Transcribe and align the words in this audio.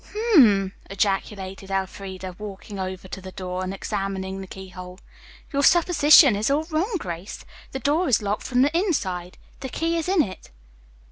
"H 0.01 0.15
m 0.37 0.45
m!" 0.47 0.73
ejaculated 0.89 1.69
Elfreda, 1.69 2.35
walking 2.39 2.79
over 2.79 3.07
to 3.07 3.21
the 3.21 3.33
door 3.33 3.63
and 3.63 3.71
examining 3.71 4.41
the 4.41 4.47
keyhole. 4.47 4.97
"Your 5.53 5.61
supposition 5.61 6.35
is 6.35 6.49
all 6.49 6.63
wrong, 6.71 6.95
Grace. 6.97 7.45
The 7.71 7.77
door 7.77 8.07
is 8.09 8.19
locked 8.19 8.41
from 8.41 8.63
the 8.63 8.75
inside. 8.75 9.37
The 9.59 9.69
key 9.69 9.97
is 9.97 10.09
in 10.09 10.23
it." 10.23 10.49